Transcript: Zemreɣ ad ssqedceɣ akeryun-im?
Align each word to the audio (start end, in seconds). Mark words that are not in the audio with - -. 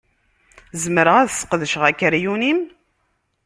Zemreɣ 0.81 1.15
ad 1.19 1.29
ssqedceɣ 1.31 1.83
akeryun-im? 1.89 2.59